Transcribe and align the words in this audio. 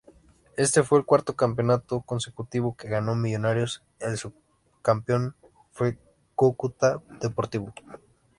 Este 0.57 0.81
fue 0.81 0.97
el 0.97 1.05
cuarto 1.05 1.35
campeonato 1.35 2.01
consecutivo 2.01 2.75
que 2.75 2.89
ganó 2.89 3.13
Millonarios, 3.13 3.83
el 3.99 4.17
subcampeón 4.17 5.35
fue 5.73 5.99
Cúcuta 6.33 7.03
Deportivo. 7.21 7.71